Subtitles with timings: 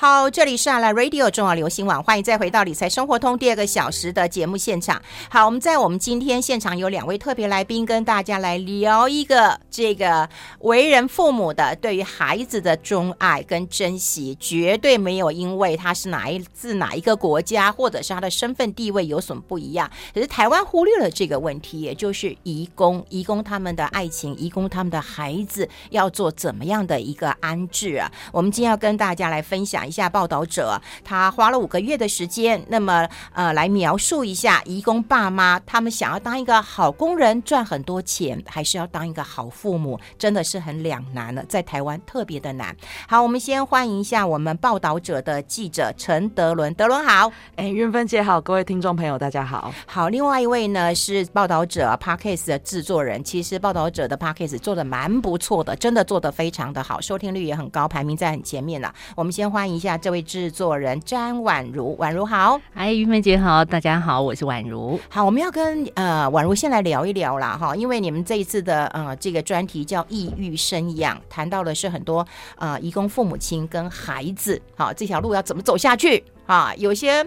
[0.00, 4.98] 好，这里是阿拉 Radio 中广流行网，欢迎再回到理财生活通第二个小时的节目现场。
[5.28, 10.26] 好，我们在我们今天现场有两位特别来宾，跟大家来聊一个这个
[10.60, 19.90] 为人父母的对于孩子的钟爱跟珍惜，绝对没有因为他是哪一自哪一个国家，或者是他的身份地位有什么不一样。
[20.14, 28.10] 可是台湾忽略了这个问题，也就是移工，移工他们的爱情，移工他们的孩子要做怎么样的一个安置啊？
[28.32, 29.89] 我们今天要跟大家来分享。
[29.90, 42.76] 一下报道者，他花了五个月的时间，那么呃，来描述一下移工爸妈他们想要当一个好工人赚很多钱，还是要当一个好父母，真的是很两难了，在台湾特别的难。
[43.08, 49.74] 好，我们先欢迎一下我们报道者的记者陈德伦，德伦好，哎，云芬姐好，各位听众朋友大家好。
[49.86, 58.94] 好，另外一位呢是报道者 Podcast 的制作人，其实报道者的 Podcast 做的蛮不错的，真的做的非常的好，收听率也很高，排名在很前面了。
[59.16, 59.79] 我们先欢迎。
[59.80, 65.00] 一下，这位制作人詹婉如，宛如好，哎，玉芬姐好，大家好，我是宛如。
[65.08, 76.74] 好，我们要跟呃宛如先来聊一聊啦，哈，因为你们这一次的呃这个专题叫抑郁生养，谈到的是很多呃移工父母亲跟孩子，好，这条路要怎么走下去啊？
[76.76, 77.26] 有些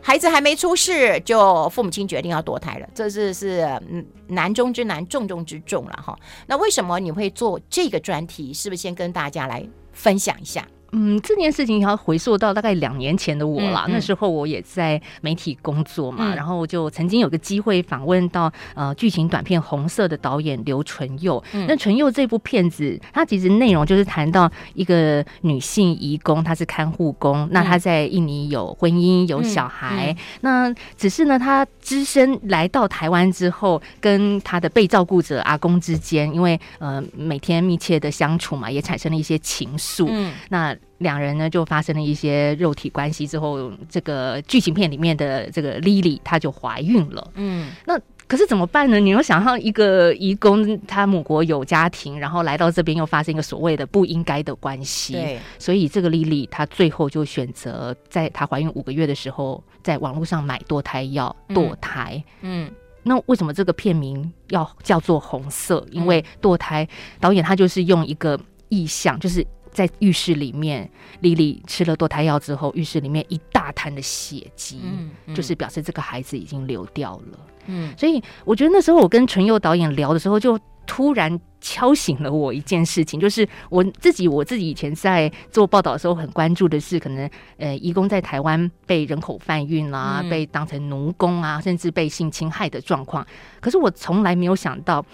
[0.00, 6.18] 孩子还没出世，就父母亲决定要堕胎了，这是是嗯难中之难，重中之重了哈。
[6.46, 8.54] 那为什么你会做这个专题？
[8.54, 10.66] 是不是先跟大家来分享一下？
[10.96, 13.84] 嗯，这件事情要回溯到大概两年前的我啦。
[13.86, 21.42] 嗯嗯、那时候我也在媒体工作嘛，嗯、然后就曾经有个机会访问到呃剧情短片《红色》的导演刘纯佑。
[21.52, 40.06] 嗯、那纯佑这部片子，它其实内容就是谈到一个女性移工，她是看护工，嗯、那她在印尼有婚姻有小孩，那只是呢，她只身来到台湾之后，跟她的被照顾者阿公之间，因为呃每天密切的相处嘛，也产生了一些情愫。
[40.08, 40.76] 嗯，那。
[40.98, 47.30] 两人呢就发生了一些肉体关系之后，这个剧情片里面的这个 Lily 她就怀孕了。
[47.34, 48.98] 嗯，那可是怎么办呢？
[48.98, 55.12] 你又想象一个移工，他母国有家庭，然后来到这边又发生一个所谓的不应该的关系。
[55.12, 62.24] 对，所以这个 Lily 她最后就选择在她怀孕五个月的时候，在网络上买堕胎药堕胎。
[62.40, 62.70] 嗯，
[63.02, 65.86] 那为什么这个片名要叫做红色？
[65.90, 66.88] 因为堕胎
[67.20, 68.40] 导演他就是用一个
[68.70, 69.46] 意象，就是。
[69.74, 70.88] 在浴室里面，
[71.20, 77.38] 莉莉吃了堕胎药之后，浴室里面一大滩的血迹，嗯嗯、就是表示这个孩子已经流掉了。
[77.66, 93.26] 嗯，所以我觉得那时候我跟纯佑导演聊的时候，就突然敲醒了我一件事情，就是我自己我自己以前在做报道的时候很关注的是，可能呃，义工在台湾被人口贩运啊，嗯、被当成奴工啊，甚至被性侵害的状况。
[93.60, 95.04] 可是我从来没有想到。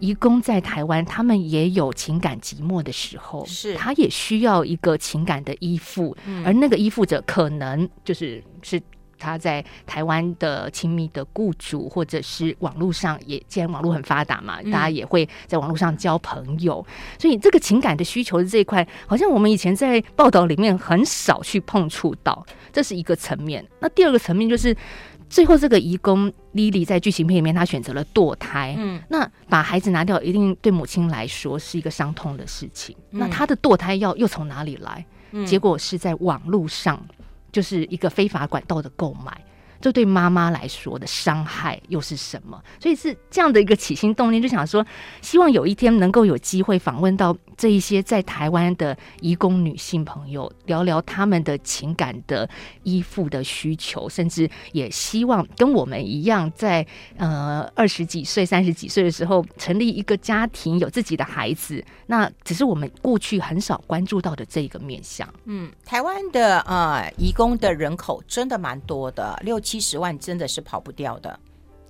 [0.00, 8.80] 移工在台湾，他们也有情感寂寞的时候，是他也需要一个情感的依附，嗯、而那个依附者可能就是是
[9.18, 16.84] 他在台湾的亲密的雇主，或者是网络上也，既然网络很发达嘛，嗯、大家也会在网络上交朋友，
[17.18, 23.66] 所以这个情感的需求的这一块，好像我们以前在报道里面很少去碰触到，这是一个层面。
[23.80, 24.76] 那第二个层面就是。
[25.28, 28.74] 最后，这个遗工 Lily 在剧情片里面，她选择了堕胎。
[28.78, 32.96] 嗯，那把孩子拿掉，一定对母亲来说是一个伤痛的事情。
[33.10, 35.04] 嗯、那她的堕胎药又从哪里来？
[35.32, 37.04] 嗯、结果是在网络上，
[37.50, 39.40] 就是一个非法管道的购买。
[39.84, 42.58] 这对妈妈来说的伤害又是什么？
[42.80, 44.82] 所以是这样的一个起心动念，就想说，
[45.20, 52.48] 希望有一天能够有机会访问到这一些在台湾的移工女性朋友，聊聊他们的情感的
[52.84, 56.86] 依附的需求，甚至也希望跟我们一样在，
[57.18, 61.84] 呃二十几岁、三十几岁的时候成立一个家庭，有自己的孩子。
[62.06, 65.28] 那只是我们过去很少关注到的这个面向。
[65.44, 69.73] 嗯，台湾的呃移工的人口真的蛮多的，六七。
[69.74, 71.36] 七十万真的是跑不掉的，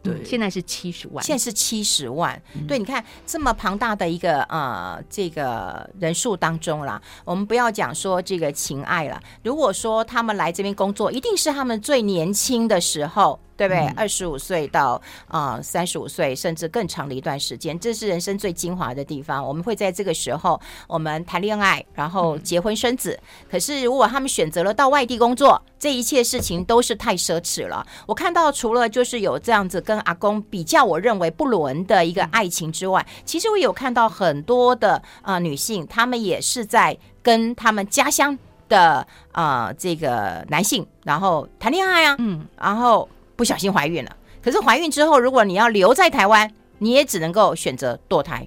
[0.03, 13.39] 对，现在是七十万，现在是七十万，嗯、对，你看这么庞大的一个呃这个人数当中啦，我们不要讲说这个情爱了，如果说他们来这边工作，一定是他们最年轻的时候。
[13.57, 13.87] 对不对？
[13.97, 19.47] 二十五岁到啊三十五岁，甚至更长的一段时间，这是人生最精华的地方。
[19.47, 23.13] 我们会在这个时候，我们谈恋爱，然后结婚生子。
[23.13, 27.87] 嗯、可是如果他们选择了到外地工作，这一切事情都是太奢侈了。
[28.07, 38.37] 我看到除了就是有这样子跟阿公比较，我认为不伦的一个爱情之外，其实我有看到很多的啊、呃、女性，她们也是在跟他们家乡
[38.69, 43.09] 的啊、呃、这个男性，然后谈恋爱啊，嗯，然后。
[43.37, 48.47] 不小心怀孕了，可是怀孕之后，如果你要留在台湾，你也只能够选择堕胎。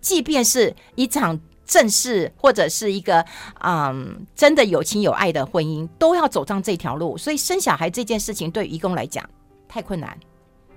[0.00, 3.24] 即便是一场正式或者是一个
[3.60, 7.16] 嗯真的有情有爱的婚姻，都要走上这条路。
[7.16, 9.24] 所以生小孩这件事情对义工来讲
[9.68, 10.16] 太困难。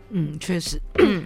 [0.09, 0.79] 嗯，确实，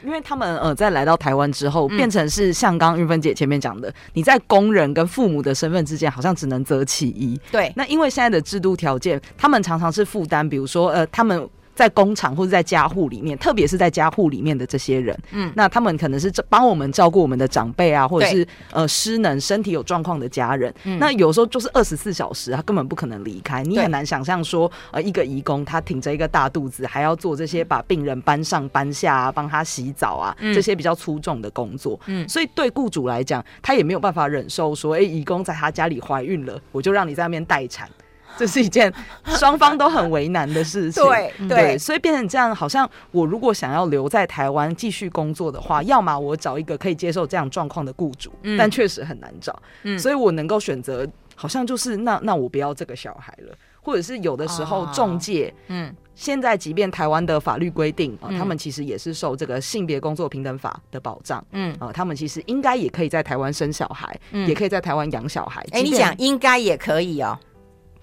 [0.05, 7.37] 因为他们呃在来到台湾之后，变成是像刚刚韵芬姐前面讲的，你在工人跟父母的身份之间，好像只能择其一。
[7.51, 11.47] 对，那因为现在的制度条件，他们常常是负担，比如说呃他们。
[11.79, 20.73] 在工厂或者在家户里面，特别是在家户里面的这些人，嗯，那他们可能是帮我们照顾我们的长辈啊，或者是呃失能、身体有状况的家人。
[20.83, 23.63] 嗯，那有时候就是二十四小时，他根本不可能离开。
[23.63, 31.97] 你很难想象说，呃，一个义工他挺着一个大肚子，还要做这些把病人搬上搬下啊，帮他洗澡啊，这些比较粗重的工作。
[32.07, 37.89] 嗯，所以对雇主来讲，他也没有办法忍受说，哎，义工在他家里怀孕了，我就让你在那边待产。
[38.37, 38.93] 这是一件
[39.25, 61.71] 双方都很为难的事情， 对对，对，所以变成这样，好像我如果想要留在台湾继续工作的话，要么我找一个可以接受这样状况的雇主，嗯、但确实很难找，嗯，所以我能够选择，好像就是那那我不要这个小孩了，或者是有的时候中介，嗯，现在即便台湾的法律规定啊、呃，他们其实也是受这个性别工作平等法的保障，嗯。
[61.73, 67.37] 啊、呃，他们其实应该也可以在台湾生小孩，嗯，也可以在台湾养小孩，哎、欸，你讲应该也可以哦。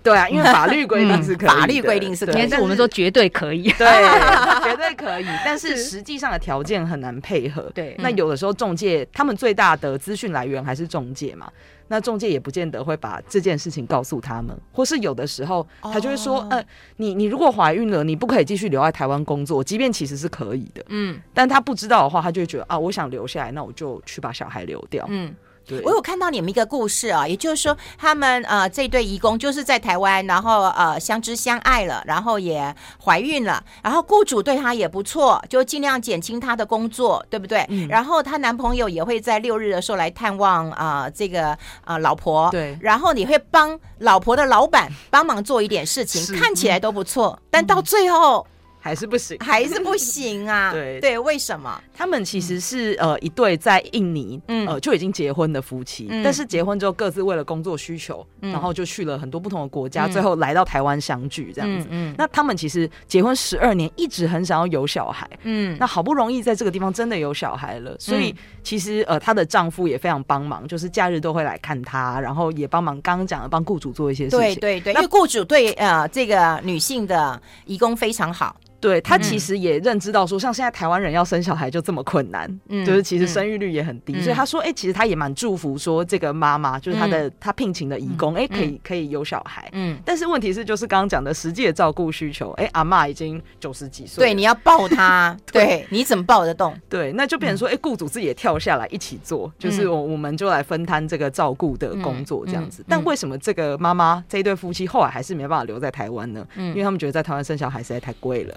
[0.06, 3.87] 对啊，因为法律规定是可以、嗯，法律规定是可以，但是我们说绝对可以，对，
[4.62, 5.26] 绝对可以。
[5.44, 7.69] 但是实际上的条件很难配合。
[7.75, 11.50] 对，那有的时候中介他们最大的资讯来源还是中介嘛，
[11.88, 16.64] 那中介也不见得会把这件事情告诉他们，或是有的时候他就会说，哦、呃，
[16.99, 25.35] 你你如果怀孕了，你不可以继续留在台湾工作，即便其实是可以的，嗯，但他不知道的话，他就会觉得啊，我想留下来，那我就去把小孩留掉，嗯。
[25.84, 32.74] 我有看到你们一个故事啊，也就是说，他们呃这对义工就是在台湾，然后呃相知相爱了，然后也
[33.04, 37.66] 怀孕了，然后雇主对她也不错，就尽量减轻她的工作，对不对？
[37.68, 37.88] 嗯。
[37.88, 42.76] 然后她男朋友也会在六日的时候来探望啊、呃、这个啊、呃、老婆，对。
[42.80, 48.46] 然后你会帮老婆的老板帮忙做一点事情，看起来都不错，但到最后。
[48.87, 50.71] 还是不行，还是不行啊！
[50.73, 51.83] 对对，为什么？
[51.93, 61.88] 他们其实是呃一对在印尼呃就已经结婚的夫妻，但是结婚之后各自为了工作需求，然后就去了很多不同的国家，最后来到台湾相聚这样子。
[61.91, 65.29] 嗯，那他们其实结婚十二年，一直很想要有小孩。
[65.43, 74.38] 嗯，那好不容易在这个地方真的有小孩了，所以其实呃她的丈夫也非常帮忙，就是假日都会来看她，然后也帮忙刚刚讲的帮雇主做一些事情。
[74.38, 78.55] 对对对，因为雇主对呃这个女性的移工非常好。
[78.81, 96.75] 对，他其实也认知到说，像现在台湾人要生小孩就这么困难，嗯，就是其实生育率也很低，嗯、所以他说，哎、欸，其实他也蛮祝福说这个妈妈，就是他的、嗯、他聘请的义工，哎、欸，可以可以有小孩，嗯，但是问题是就是刚刚讲的实际的照顾需求，哎、欸，阿嬷已经九十几岁，对，你要抱她， 对，你怎么抱得动？
[96.88, 102.84] 对，那就变成说，哎、欸，雇主自己也跳下来一起做，就是我我们就来分摊这个照顾的工作这样子。
[102.88, 106.46] 但为什么这个妈妈这一对夫妻后来还是没办法留在台湾呢？
[106.56, 108.55] 嗯，因为他们觉得在台湾生小孩实在太贵了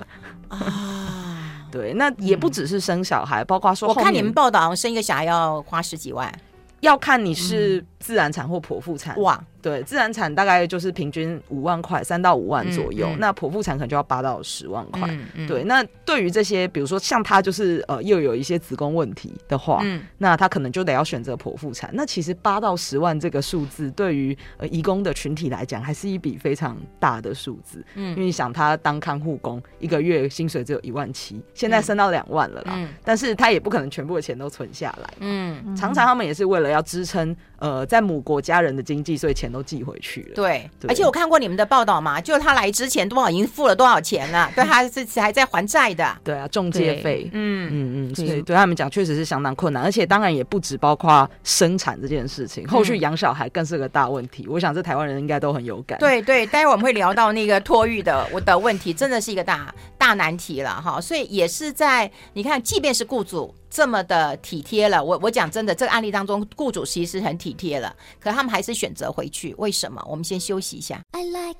[0.49, 0.57] 啊。
[0.57, 6.33] 啊， 对，那也不只是生小孩，嗯、包括说，我看你们报道，生一个小孩要花十几万，
[6.81, 9.41] 要看你是自然产或剖腹产，哇。
[9.61, 13.05] 对，自然产大概就是平均五万块，三到五万左右。
[13.09, 15.05] 嗯嗯、那剖腹产可能就要八到十万块。
[15.49, 21.89] 对，那对于这些，比如说像他就是呃又有一些子宫问题的话，嗯、那他可能就得要选择剖腹产。
[21.93, 27.83] 那其实八到十万这个数字，对于呃移工的群体来讲，还是一笔非常大的数字。
[27.95, 32.71] 嗯，因为你想他当看护工，一个月薪水只有一万七，现在升到两万了啦。
[32.77, 35.13] 嗯、但是他也不可能全部的钱都存下来。
[35.19, 39.49] 嗯，常常他们也是为了要支撑呃在母国家人的经济，所以钱。
[39.49, 40.35] 都寄回去了。
[40.35, 46.15] 对，对，而且我看过你们的报道嘛，就他来之前多少已经付了多少钱了， 对，他是还在还债的。
[46.23, 54.45] 对啊，中介费，嗯嗯嗯，所以对他们讲确实是相当困难，而且当然也不止包括生产这件事情，后续养小孩更是个大问题。
[54.47, 55.97] 我想这台湾人应该都很有感。
[55.97, 61.01] 对对，待会我们会聊到那个托育的 我的问题，真的是一个大大难题了哈。
[61.01, 63.55] 所以也是在你看，即便是雇主。
[63.69, 70.03] 这么的体贴了，我我讲真的，这个案例当中，雇主其实很体贴了，可他们还是选择回去，为什么？
[70.09, 71.01] 我们先休息一下。
[71.11, 71.59] I like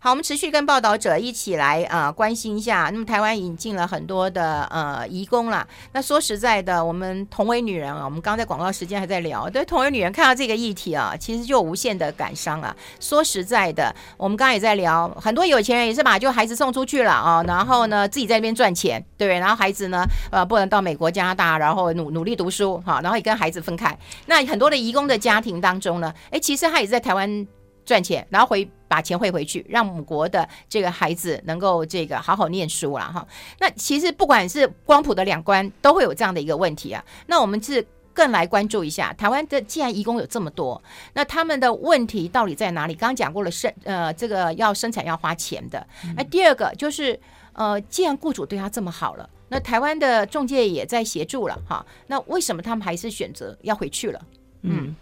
[0.00, 2.88] 好，我们持续跟报道者一起来呃关心一下。
[2.92, 5.66] 那么台湾引进了很多的呃移工啦。
[5.92, 12.74] 那说实在的，我们同为女人啊，我们刚刚在广告时间还在聊，对同为女人看到这个议题啊，其实就无限的感伤啊。
[13.00, 19.40] 说实在的，我们刚刚也在聊，很多有钱人也是把就孩子送出去了啊，然后呢自己在那边赚钱，对不对？
[19.40, 23.98] 然后孩子呢呃不能到美国、加拿大，然后努努力读书哈，然后也跟孩子分开。
[24.26, 27.44] 那很多的移工的家庭当中呢，哎，其实他也是在台湾
[27.84, 28.70] 赚钱，然后回。
[28.88, 33.24] 把钱汇回去，让母国的这个孩子能够这个好好念书了哈。
[33.60, 37.04] 那其实不管是光谱的两关，都会有这样的一个问题啊。
[37.26, 42.94] 那我们是更来关注一下台湾的，既然移工有这么多，那他们的问题到底在哪里？
[42.94, 47.20] 刚刚讲过了生呃这个要生产要花钱的，那第二个就是
[47.52, 54.20] 呃，既然雇主对他这么好了，那台湾的中介也在协助了哈，那为什么他们还是选择要回去了？
[54.62, 54.96] 嗯，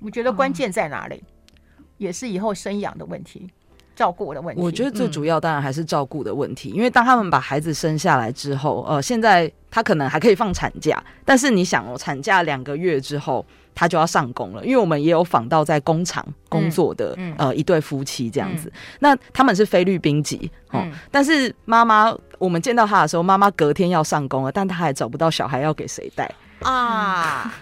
[0.00, 1.22] 我觉得关键在哪里？
[1.98, 3.48] 也是以后生养的问题，
[3.94, 4.60] 照顾的问题。
[4.60, 14.64] 我觉得最主要当然还是照顾的问题，嗯、因为当他们把孩子生下来之后，呃，现在他可能还可以放产假，但是你想哦，产假两个月之后，他就要上工了。
[14.64, 27.54] 因为我们也有访到在工厂工作的、嗯、呃一对夫妻这样子，嗯、那他们是菲律宾籍哦，嗯、但是妈妈我们见到他的时候，妈妈隔天要上工了，但他还找不到小孩要给谁带啊。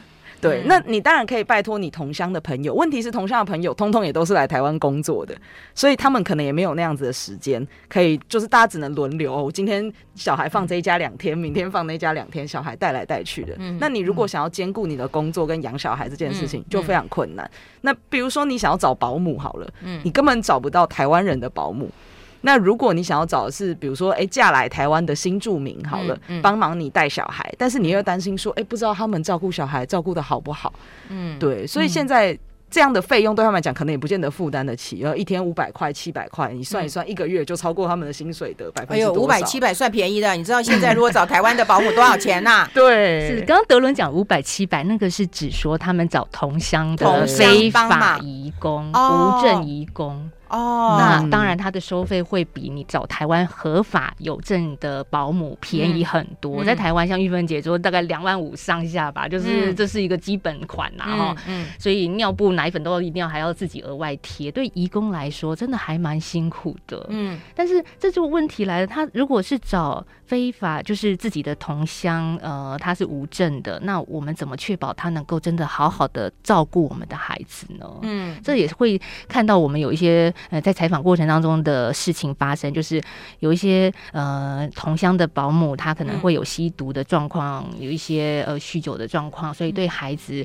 [0.49, 2.75] 嗯对，那你当然可以拜托你同乡的朋友。
[2.75, 5.35] 问题是同乡的朋友通通也都是来台湾工作的，
[5.75, 9.51] 所以他们可能也没有那样子的时间，可以就是大家只能轮流。
[9.51, 13.57] 今天小孩放这一家两天，明天放那家两天，小孩带来带去的。
[13.79, 17.51] 那你如果想要兼顾你的工作跟养小孩这件事情，就非常困难。
[17.81, 19.71] 那比如说你想要找保姆好了，
[20.03, 21.91] 你根本找不到台湾人的保姆。
[22.47, 30.71] 那如果你想要找的是，比如说，哎、欸，嫁来台湾的新住民，好了，帮、嗯嗯、忙你带小孩，但是你又担心说，哎、欸，不知道他们照顾小孩照顾的好不好？
[31.09, 32.39] 嗯，对，所以现在
[32.71, 35.01] 这样的费用对他们来讲，可能也不见得负担得起。
[35.01, 39.03] 然后一天五百块、七百块，你算一算，一个月就超过他们的薪水的百分之。
[39.03, 42.71] 哎呦，五百七百算便宜的，你知道现在如果找台湾的保姆多少钱呐、啊？
[42.75, 50.31] 对，是刚刚德伦讲五百七百，那个是指说他们找同乡的非法移工、无证移工。
[50.49, 56.63] 哦，那当然，他的收费会比你找台湾合法有证的保姆便宜很多。
[56.63, 61.37] 嗯、在台湾，像玉芬姐说，大概两万五上下吧，就是这是一个基本款呐，哈。
[61.49, 64.53] 嗯，所以尿布、奶粉都一定要还要自己额外贴。
[64.53, 67.05] 对义工来说，真的还蛮辛苦的。
[67.09, 77.87] 嗯，但是这就问题来了，他如果是找非法，就是自己的同乡，呃，他是无证的，那我们怎么确保他能够真的好好的照顾我们的孩子呢？
[78.03, 80.33] 嗯，这也会看到我们有一些。
[80.51, 83.01] 呃，在采访过程当中的事情发生，就是
[83.41, 90.45] 有一些呃同乡的保姆，她可能会有吸毒的状况，嗯、有一些呃酗酒的状况，所以对孩子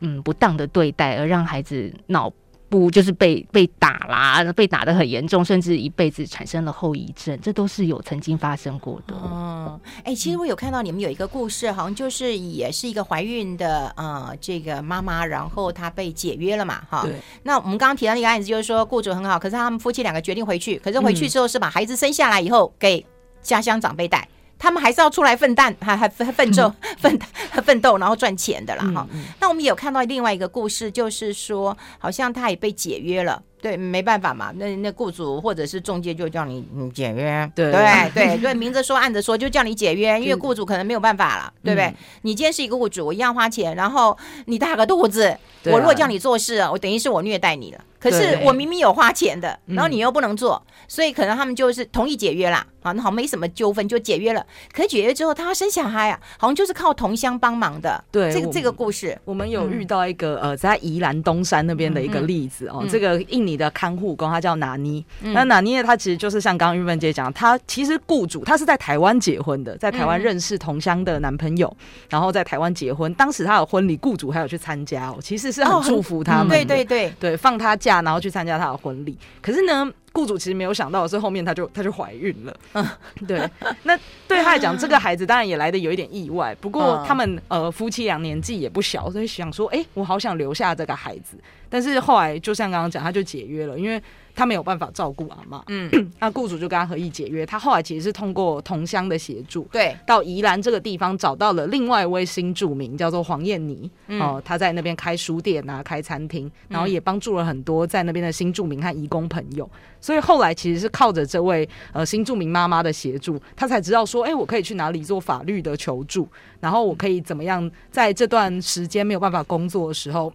[0.00, 2.32] 嗯不当的对待，而让孩子脑。
[2.70, 9.14] 不就是被被打啦，被打的很严重，甚至一辈子产生了后遗症，这都是有曾经发生过的。
[9.24, 17.02] 嗯，哎、欸，其实我有看到你们有一个故事，好像就是也是一个怀孕的呃这个妈妈，然后她被解约了嘛，哈。
[17.02, 17.16] 对。
[17.42, 23.04] 那我们刚刚提到那个案子，就是说雇主很好，可是他们夫妻两个决定回去，可是回去之后是把孩子生下来以后给
[23.42, 24.28] 家乡长辈带。
[24.60, 27.18] 他们还是要出来奋战，还还奋奋斗、 奋
[27.64, 29.06] 奋斗，然后赚钱的啦哈。
[29.40, 33.42] 那我们也有看到另外一个故事，就是说，好像他也被解约了。
[33.60, 41.86] 对，没办法嘛，那那雇主或者是中介就叫你你解约，对对对对，明着说暗着说就叫你解约，因为雇主可能没有办法了，对不对？
[41.86, 45.36] 嗯、你今天是一个雇主，我一样花钱，然后你大个肚子，
[45.66, 47.84] 我如果叫你做事，我等于是我虐待你了。
[48.00, 52.66] 可是我明明有花钱的，然后你又不能做，所以可能他们就是同意解约啦。
[52.82, 54.42] 啊，那好没什么纠纷就解约了。
[54.72, 58.02] 可解约之后，他要生小孩啊，好像就是靠同乡帮忙的。
[58.10, 65.04] 对，这个这个故事，我们有遇到一个呃，在宜兰东山那边的一个例子哦，这个印尼的看护工，他叫纳尼。
[65.20, 71.72] 那纳尼他其实就是像刚刚玉芬姐讲，他其实雇主他是在台湾结婚的，在台湾认识同乡的男朋友，
[72.08, 73.14] 然后在台湾结婚。
[73.14, 76.48] 当时他的婚礼，雇主还有去参加哦，其实是很祝福他们。
[76.48, 78.00] 对对对对，放他假。
[78.00, 82.56] 然后去参加他的婚礼，可是呢，雇主其实没有想到的是，后面她就她就怀孕了。
[82.74, 82.86] 嗯，
[83.26, 83.48] 对。
[83.84, 86.54] 那对她来讲，这个孩子当然也来得有一点意外。
[86.60, 91.36] 不过他们呃夫妻俩年纪也不小，所以想说，哎，我好想留下这个孩子。
[91.68, 94.02] 但是后来就像刚刚讲，他就解约了，因为。
[94.40, 97.44] 他没有办法照顾阿妈，嗯， 那雇主就跟他合意解约。
[97.44, 109.68] 他后来其实是通过同乡的协助，对，到宜兰这个地方找到了另外一位新住民，叫做黄燕妮，哦，他在那边开书店啊，开餐厅，然后也帮助了很多在那边的新住民和移工朋友。
[110.00, 116.26] 所以后来其实是靠着这位呃新住民妈妈的协助，他才知道说，哎，我可以去哪里做法律的求助，
[116.60, 120.32] 然后我可以怎么样在这段时间没有办法工作的时候，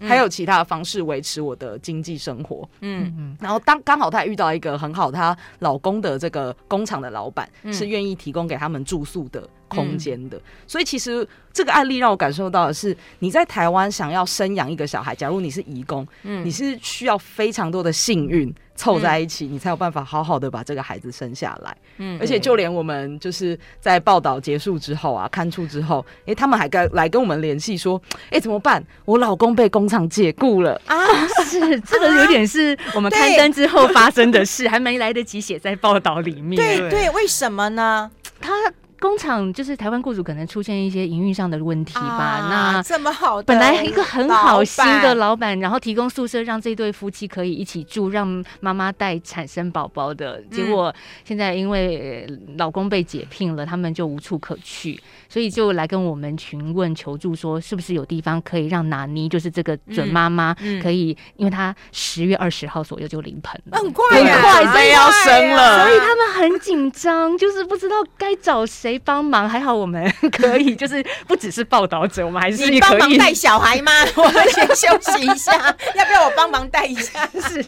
[0.00, 2.68] 还有其他的方式维持我的经济生活。
[2.80, 3.36] 嗯嗯。
[3.40, 21.76] 然后当刚好她也遇到一个很好，她老公的这个工厂的老板是愿意提供给他们住宿的空间的，嗯、所以其实这个案例让我感受到的是，你在台湾想要生养一个小孩，假如你是移工，嗯，你是需要非常多的幸运凑在一起，嗯、你才有办法好好的把这个孩子生下来。
[21.98, 28.82] 嗯，而且就连我们就是在报道结束之后啊，刊出之后，哎、欸，他们还跟来跟我们联系说，哎、欸，怎么办？
[29.04, 30.96] 我老公被工厂解雇了啊！
[31.44, 36.56] 是这个 有点是我们刊登之后发生的事，还没来得及写在报道里面。
[36.56, 38.10] 对对，对，为什么呢？
[38.40, 38.52] 他。
[39.00, 42.00] 工厂就是台湾雇主可能出现一些营运上的问题吧。
[42.00, 50.42] 啊、那这么好的，本来一个很好心的老板，然后提供宿舍让这对夫妻可以一起住，让妈妈带产生宝宝的。
[50.50, 50.92] 结果
[51.24, 52.26] 现在因为
[52.56, 60.52] 老公被解聘了，他们就无处可去，所以就来跟我们询问求助，说是不是有地方可以让拿妮，就是这个准妈妈
[60.82, 68.87] 可以，因为她十月二十号左右就临盆了，很快，很快就要生了，所以他们很紧张，就是不知道该找谁。
[68.88, 69.46] 谁帮忙？
[69.46, 73.92] 还好我们 可以，就是不只是报道者，我们还是可以你帮忙带小孩吗？
[74.16, 75.52] 我们先休息一下，
[75.94, 77.28] 要不要我帮忙带一下？
[77.38, 77.62] 是。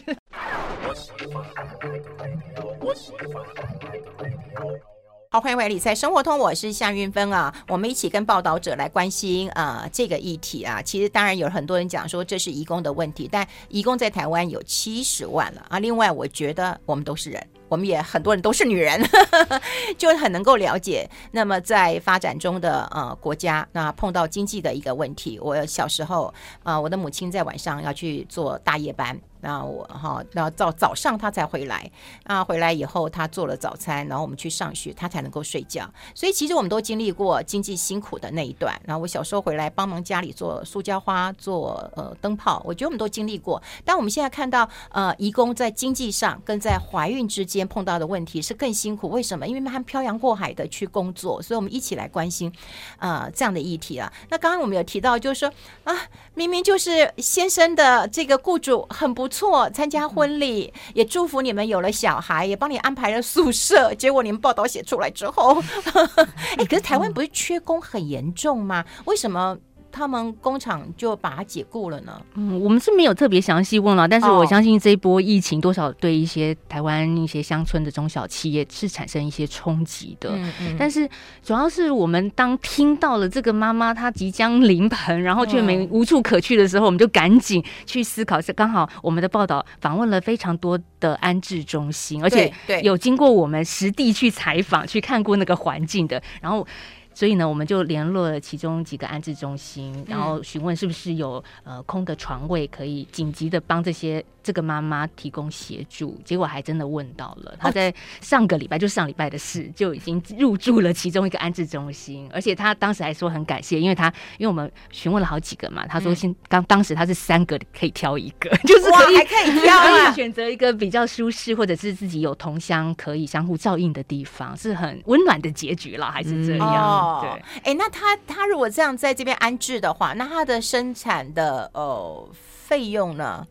[5.29, 7.53] 好，欢迎回来，理财生活通，我是夏韵芬啊。
[7.67, 10.81] 我们一起跟报道者来关心啊、呃、这个议题啊。
[10.81, 15.77] 其实当然有很多人讲说这是移工的问题，但移工在台湾有七十万了啊。
[15.77, 17.47] 另外，我觉得我们都是人。
[17.71, 19.01] 我们也很多人都是女人，
[19.97, 21.09] 就很能够了解。
[21.31, 29.17] 那么在发展中的呃国家，那碰到经济的一个问题，我小时候呃我的母亲在晚上要去做大夜班。
[29.43, 31.89] 那我哈，然后早早上她才回来，
[32.25, 35.91] 啊，回来以后他做了早餐，然后我们去上学，他才能够睡觉。
[36.13, 38.79] 所以其实我们都经历过经济辛苦的那一段。
[38.85, 43.59] 然后我小时候回来帮忙家里做塑胶花、做呃灯泡，我觉得我们都经历过。
[43.83, 49.09] 但我们现在看到呃，移工在经济上跟在怀孕之间碰到的问题是更辛苦。
[49.09, 49.47] 为什么？
[49.47, 52.51] 因为他们漂洋过海的去工作，所以我们一起来关心
[52.97, 54.11] 啊、呃、这样的议题啊。
[54.29, 55.51] 那刚刚我们有提到，就是说
[55.83, 55.95] 啊，
[56.35, 59.31] 明明就是先生的这个雇主很不。
[59.31, 63.95] 错，参加婚礼也祝福你们有了小孩，也帮你安排了宿舍。
[63.95, 65.57] 结果你们报道写出来之后，
[66.59, 68.83] 哎，可是台湾不是缺工很严重吗？
[69.05, 69.57] 为什么？
[69.91, 72.21] 他们工厂就把它解雇了呢？
[72.35, 80.29] 嗯，我们是没有特别详细问了，但是我相信这一波疫情多少对一些台湾一些乡村的中小企业是产生一些冲击的。
[80.31, 80.75] 嗯嗯。
[80.79, 81.07] 但是
[81.43, 88.39] 主要是我们当听到了这个妈妈她即将临盆，然后却没无处可去的时候，我们就赶紧去思考。
[88.41, 96.65] 是刚好我们的报道访问了非常多的安置中心，而且有经过我们实地去采访、去看过那个环境的，然后。
[97.13, 106.19] 所以呢，我们就联络了其中几个安置中心，然后询问是不是有呃空的床位，可以紧急的帮这些这个妈妈提供协助。
[106.23, 126.67] 结果还真的问到了，她在上个礼拜，就上礼拜的事，就已经入住了其中一个安置中心，而且她当时还说很感谢，因为她因为我们询问了好几个嘛，她说先刚当时她是三个可以挑一个，就是可以还可以挑啊，选择一个比较舒适或者是自己有同乡可以相互照应的地方，是很温暖的结局了，还是这样。
[126.67, 127.00] 嗯。
[127.00, 127.29] 哦，对，
[127.63, 133.47] 哎，那他他如果这样在这边安置的话，那他的生产的呃费用呢？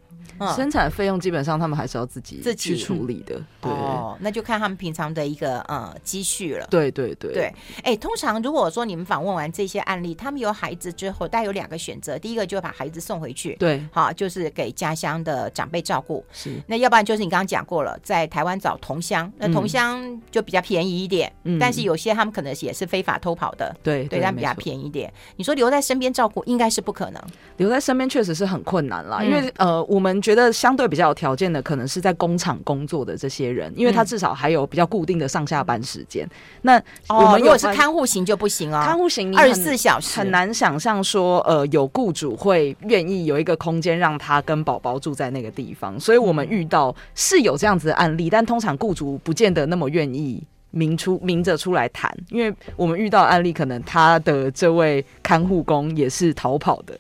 [0.57, 6.67] 生产费用基本上他们还是要自己自己去处理的，对，哦，那就看他们平常的一个呃积蓄了。
[6.71, 7.33] 对对对。
[7.33, 16.25] 对，哎，通常如果说你们访问完这些案例，他们有孩子之后，大概有两个选择，第一个就是把孩子送回去，对，好，就是给家乡的长辈照顾。
[16.33, 25.13] 是，那要不然就是你刚刚讲过了，在台湾找同乡，那同乡就比较便宜一点，嗯，但是有些他们可能也是非法偷跑的，对，对，但比较便宜一点。
[25.37, 27.23] 你说留在身边照顾，应该是不可能，
[27.57, 31.11] 留在身边确实是很困难啦，因为呃，我们觉得相对比较。
[31.11, 36.25] 有条件的可能是在工厂工作的这些人，因为他至少还有比较固定的上下班时间。
[36.63, 45.99] 那我们如果是看护型就不行啊，看护型二十四小时很难想象说，呃，有雇主会愿意有一个空间让他跟宝宝住在那个地方。
[45.99, 56.97] 所以我们遇到是有这样子的案例，但通常雇主不见得那么愿意明出明着出来谈，因为我们遇到案例，可能他的这位看护工也是逃跑的。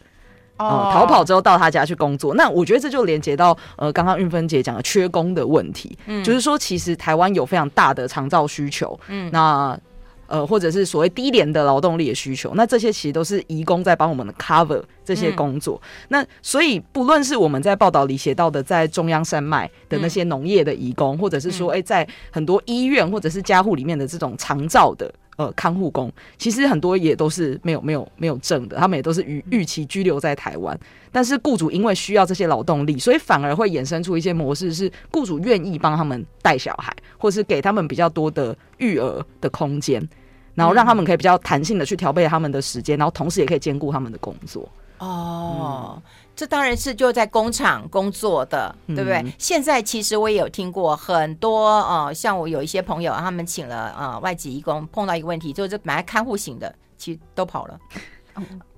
[0.60, 9.78] 呃，逃跑之后到他家去工作，那我觉得这就连接到呃，刚刚运芬姐讲的缺工的问题，嗯，就是说其实台湾有非常大的长照需求，嗯，那
[10.26, 25.12] 呃，或者是所谓低廉的劳动力的需求，那这些其实都是移工在帮我们的 cover 这些工作，嗯、那所以不论是我们在报道里写到的，在中央山脉的那些农业的移工，嗯、或者是说，哎、欸，在很多医院或者是家户里面的这种长照的。
[25.40, 30.79] 呃，看护工其实很多也都是没有没有没有证的，他们也都是逾逾期居留在台湾。
[31.11, 40.07] 但是雇主因为需要这些劳动力，所以反而会衍生出一些模式，是雇主愿意帮他们带小孩，或是给他们比较多的育儿的空间，
[40.55, 44.68] 然后让他们可以比较弹性的去调配他们的时间，然后同时也可以兼顾他们的工作。
[44.98, 45.94] 哦。
[45.96, 46.03] 嗯
[46.40, 49.18] 这当然是就在工厂工作的，对不对？
[49.18, 57.79] 嗯、现在其实我也有听过很多，呃，像我有一些朋友，他们请了呃外籍义工，碰到一个问题，就是本来看护型的，其实都跑了，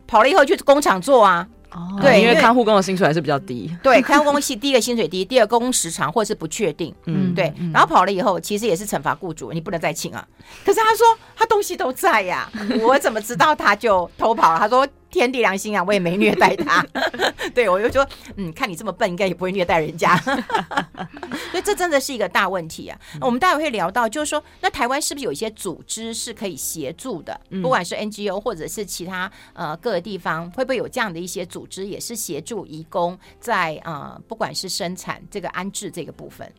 [0.09, 1.46] 跑了以后去工厂做啊。
[1.70, 3.72] 哦，对，因为看护工的薪水还是比较低。
[3.81, 6.92] 对，看护工系第一个薪水低，第二工时长或者是不确定。
[7.07, 7.55] 嗯，对。
[7.72, 10.27] 然后跑了以后，其实也是惩罚雇主，你不能再请啊。
[10.64, 14.59] 可是他说他东西都在呀，我怎么知道他就偷跑了？
[14.59, 14.85] 他说。
[15.12, 16.85] 天地良心啊，我也没虐待他。
[17.55, 20.16] 对，我就说，嗯，看你这么笨，应该也不会虐待人家。
[21.53, 22.98] 所以这真的是一个大问题啊。
[23.20, 27.38] 我们待会会聊到，就是说，那台湾是不是有一些组织是可以协助的？
[27.62, 36.51] 不管是 NGO 或者是其他呃各个地方，会不会有这样的一些组织，也是协助移工在呃不管是生产这个安置这个部分？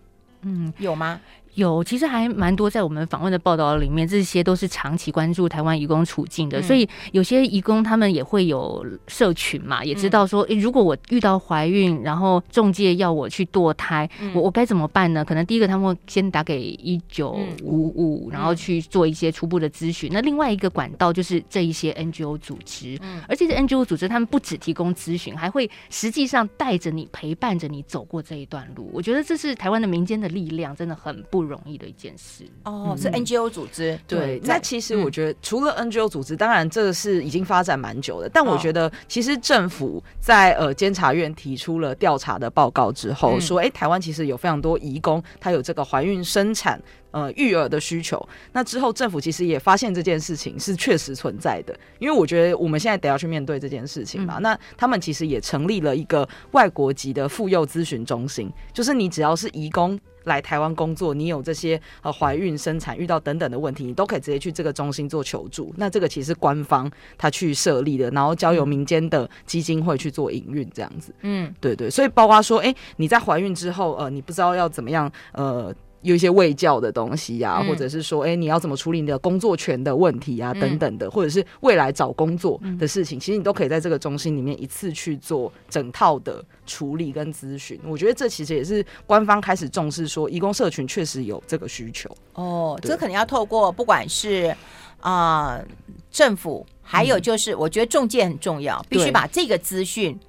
[0.44, 1.20] 嗯，有吗？
[1.56, 6.60] 有，其实还蛮多，在我们访问的报道里面，这些都是长期关注台湾移工处境的。
[6.60, 15.24] 嗯、所以有些移工他们也会有社群嘛，也知道说，诶，如果我遇到怀孕，然后中介要我去堕胎，嗯、我我该怎么办呢？
[15.24, 20.10] 可能第一个他们会先打给一九五五，然后去做一些初步的咨询。
[20.10, 28.90] 嗯、那另外一个管道就是这一些 NGO 组织，嗯、而这些 NGO 组织他们不只提供咨询，还会实际上带着你陪伴着你走过这一段路。
[28.92, 31.43] 我觉得这是台湾的民间的力量，真的很不。
[31.44, 34.00] 不容易的一件事哦，是 NGO 组织。
[34.08, 38.30] 对，那其实我觉得，除了 NGO 组织，当然这个是已经发展蛮久的。
[38.30, 48.26] 但我觉得，其实政府在呃监察院提出了调查的报告之后，说，哎，台湾其实有非常多移工，他有这个怀孕生产呃育儿的需求。
[48.54, 51.78] 那之后，政府其实也发现这件事情是确实存在的。
[52.00, 54.40] 因为我觉得我们现在得要去面对这件事情嘛。
[54.40, 60.00] 那他们其实也成立了一个外国籍的妇幼咨询中心，就是你只要是移工。
[60.26, 65.74] 来台湾工作，你有这些呃怀孕、生产遇到等等的问题，你都可以直接去这个中心做求助。
[65.78, 71.14] 那这个其实是官方他去设立的，然后交由民间的基金会去做营运，这样子。
[71.22, 71.90] 嗯，对对。
[71.90, 75.74] 所以包括说，哎、欸，你在怀孕之后，呃，你不知道要怎么样，呃。
[76.04, 87.80] 有一些卫教的东西呀、啊，嗯、或者是说，哎、欸，你要怎么处理你的工作权的问题啊，等等的，嗯、或者是未来找工作的事情，嗯、其实你都可以在这个中心里面一次去做整套的处理跟咨询。
[87.86, 92.10] 我觉得这其实也是官方开始重视说，义工社群确实有这个需求。
[92.34, 94.56] 哦，这可能要透过不管是
[95.00, 95.66] 啊、呃、
[96.12, 100.20] 政府，还有就是我觉得中介很重要，嗯、必须把这个资讯。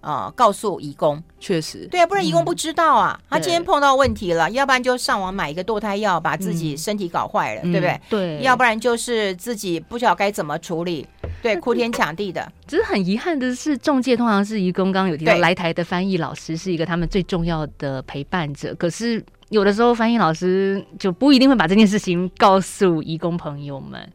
[0.00, 3.18] 啊、呃，告诉移工，确实，对啊，不然移工不知道啊。
[3.18, 8.00] 嗯、他今天碰到问题了，要不然就上网买一个堕胎药，把自己身体搞坏了，嗯、对不对？
[8.08, 11.06] 对，要不然就是自己不晓得该怎么处理，
[11.42, 12.50] 对，哭天抢地的。
[12.66, 24.08] 只是很遗憾的是，中介通常是移工，刚刚有提到来台的翻译老师是一个他们最重要的陪伴者，可是有的时候翻译老师就不一定会把这件事情告诉移工朋友们。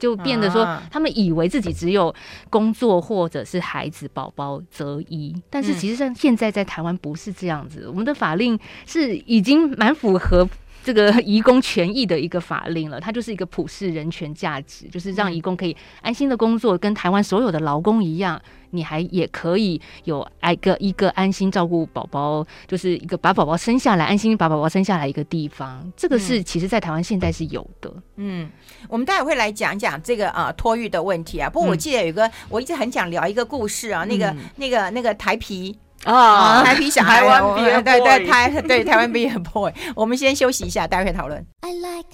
[0.00, 2.12] 就变得说，他们以为自己只有
[2.48, 10.48] 工作或者是孩子宝宝择一，但是其实上现在在台湾不是这样子，我们的法令是已经蛮符合
[10.82, 18.40] 这个 移工权益的一个法令了，它就是一个普世人权价值，就是让移工可以安心的工作，跟台湾所有的劳工一样。
[18.72, 25.92] 你还也可以有挨个一个安心照顾宝宝，就是一个把宝宝生下来，安心把宝宝生下来一个地方。
[25.96, 27.92] 这个是其实在台湾现在是有的。
[28.14, 28.48] 嗯，
[28.88, 31.50] 我们待会会来讲讲这个啊托育的问题啊。
[31.50, 39.72] 不过我记得有一个，嗯、我一直很想聊一个故事啊，那个、嗯、那个那个台啤啊，台啤小孩，台湾啤，对对台对台湾啤很 boy。
[39.94, 41.44] 我们先休息一下，待会讨论。
[41.60, 42.08] I like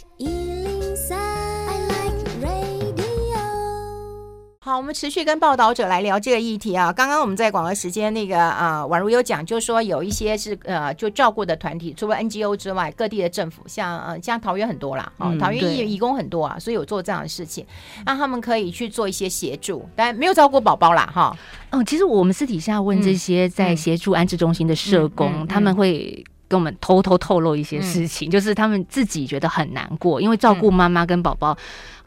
[4.67, 6.93] 好，我们持续跟报道者来聊这个议题啊。
[6.93, 17.65] 刚刚我们在广告时间那个啊，宛如有讲，就是说有一些是呃，就照顾的团体，除了 NGO 之外，各地的政府，像呃，像桃园很多啦，哦，桃园义义工很多啊，所以有做这样的事情，
[18.05, 21.33] 让他们可以去做一些协助，但没有照顾宝宝啦，哈。
[21.71, 31.57] 嗯，其实我们私底下问这些在协助安置中心的社工，他们会跟我们偷偷透露一些事情，就是他们自己觉得很难过，因为照顾妈妈跟宝宝。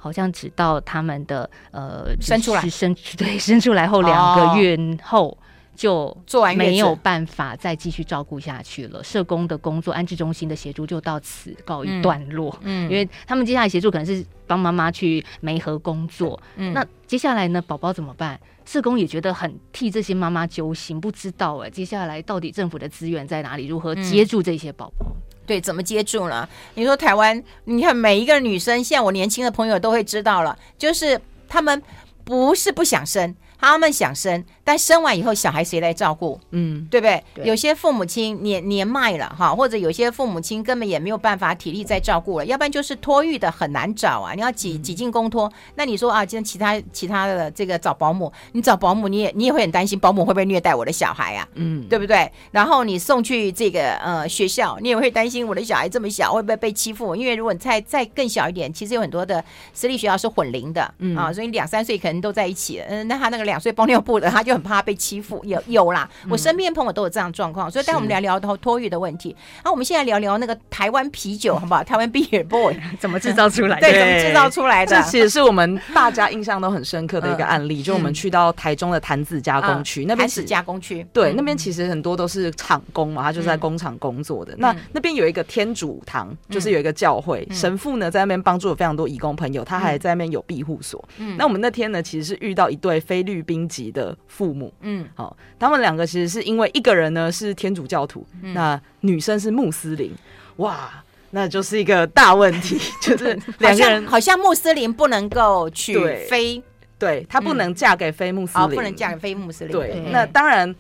[0.02, 5.38] 好像只到他们的呃生出来生 对生出来后两个月后
[5.76, 9.04] 就做完没有办法再继续照顾下去了。
[9.04, 12.58] 社工的工作、安置中心的协助就到此告一段落。
[12.62, 16.42] 嗯，因为他们接下来协助可能是帮妈妈去媒合工作。
[16.58, 18.40] 嗯，那接下来呢，宝宝怎么办？
[18.66, 23.66] 社工也觉得很替这些妈妈揪心，不知道哎、欸，接下来到底政府的资源在哪里？
[23.66, 25.06] 如何接住这些宝宝？
[25.50, 26.48] 对，怎么接住呢？
[26.76, 31.82] 你说台湾，你看每一个女生，像我年轻的朋友都会知道了，就是她们
[32.24, 36.40] 不是不想生，他们想生，但生完以后小孩谁来照顾？
[36.52, 37.24] 嗯，对不对？
[37.36, 44.34] 对有些父母亲年年迈了哈，或者有些父母亲根本也没有办法体力再照顾了，要不然就是托育的很难找啊。
[44.34, 51.48] 你要挤挤进公托，嗯、那你说啊，今天其他其他的这个找保姆，你找保姆你也你也会很担心保姆会不会虐待我的小孩啊？
[51.56, 52.32] 嗯，对不对？
[52.52, 57.16] 然后你送去这个呃学校，你也会担心我的小孩这么小会不会被欺负？
[57.16, 59.44] 因为如果你再再更小一点，其实有很多的
[59.74, 62.82] 私立学校是混龄的、嗯、啊，所以两三岁可能都在一起。
[62.88, 65.42] 嗯，那他那个两岁包尿布的，他就很怕被欺负。
[65.44, 69.36] 有有啦，我身边朋友都有这样状况，所以待会我们聊聊托托育的问题。
[69.64, 71.84] 那我们现在聊聊那个台湾啤酒，好不好？
[71.84, 73.88] 台湾 Beer Boy 怎么制造出来的？
[73.90, 74.96] 对，怎么制造出来的？
[74.96, 84.54] 这其实是我们 大家印象都很深刻的一个案例，就我们去到台中的坛子加工区那边是加工区，对，那边其实很多都是厂工嘛，他就是在工厂工作的。
[84.58, 91.04] 那那边有一个天主堂，就是有一个教会，神父呢在那边帮助了非常多义工朋友，他还在那边有庇护所。
[91.38, 100.12] 那我们那天呢，其实是遇到一对菲律宾籍的父母，嗯，好，他们两个其实是因为一个人呢是天主教徒，那女生是穆斯林，
[100.58, 105.98] 哇，那就是一个大问题， 就是两个人好像穆斯林不能够去
[106.30, 106.62] 非，
[106.98, 110.76] 对，她不能嫁给非穆斯林，不能嫁给非穆斯林，对，那当然。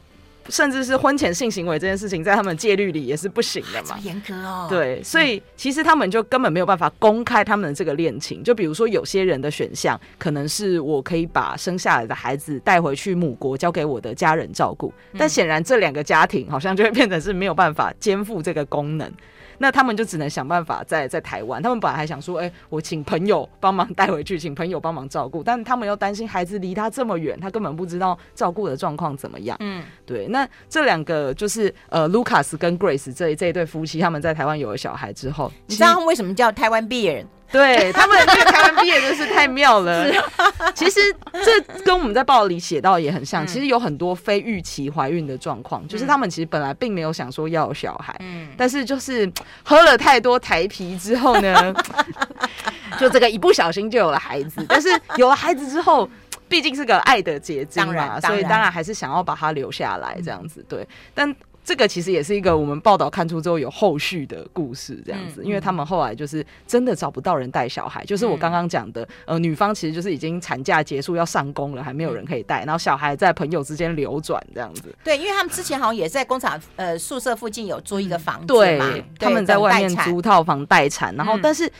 [0.49, 3.97] 甚至是婚前性行为这件事情，在他们戒律里也是不行的嘛。
[4.01, 4.67] 严格哦。
[4.69, 8.43] 对，所以其实他们就根本没有办法公开他们的这个恋情。
[8.43, 14.93] 就比如说，有些人的选项可能是我可以把生下来的孩子带回去母国，交给我的家人照顾。
[15.17, 19.12] 但显然，这两个家庭好像就会变成是没有办法肩负这个功能。
[19.60, 21.62] 那他们就只能想办法在在台湾。
[21.62, 25.43] 他们本来还想说，哎、欸，我请朋友帮忙带回去，请朋友帮忙照顾。
[25.43, 29.56] 但他们又担心孩子离他这么远，他根本不知道照顾的状况怎么样。
[29.60, 30.28] 嗯，对。
[30.30, 37.26] 那这两个就是呃，Lucas 跟 Grace 这这一对夫妻，他们在台湾有了小孩之后，你知道他们为什么叫台湾 Beer？
[37.51, 40.05] 对他们这个台湾毕业真是太妙了。
[40.75, 40.99] 其实
[41.31, 43.45] 这跟我们在报里写到也很像。
[43.45, 48.15] 其实有很多非预期怀孕的状况，就是他们其实本来并没有想说要有小孩，
[48.57, 49.31] 但是就是
[49.63, 51.73] 喝了太多台啤之后呢，
[52.99, 54.65] 就这个一不小心就有了孩子。
[54.69, 56.07] 但是有了孩子之后，
[56.47, 60.63] 毕竟是个爱的结晶嘛，所以当然还是想要把它留下来这样子。
[60.69, 61.35] 对，但。
[61.63, 74.93] 这个其实也是一个我们报道看出之后有后续的故事，这样子，因为他们后来就是真的找不到人带小孩，就是我刚刚讲的，呃，女方其实就是已经产假结束要上工了，还没有人可以带，然后小孩在朋友之间流转这样子。
[75.04, 81.72] 对，因为他们之前好像也在工厂呃宿舍附近有租一个房子，对，他们在外面租套房待产，然后但是。